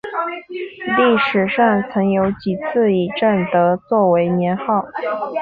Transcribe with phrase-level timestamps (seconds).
[0.97, 4.83] 历史上曾有几次以正德作为年号。